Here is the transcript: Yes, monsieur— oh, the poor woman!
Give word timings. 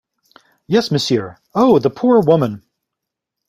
Yes, 0.65 0.89
monsieur— 0.89 1.37
oh, 1.53 1.77
the 1.77 1.91
poor 1.91 2.21
woman! 2.23 2.63